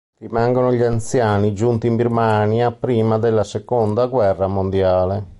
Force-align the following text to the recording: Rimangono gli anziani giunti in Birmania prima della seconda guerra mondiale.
Rimangono 0.17 0.73
gli 0.73 0.81
anziani 0.81 1.53
giunti 1.53 1.85
in 1.85 1.95
Birmania 1.95 2.71
prima 2.71 3.19
della 3.19 3.43
seconda 3.43 4.07
guerra 4.07 4.47
mondiale. 4.47 5.27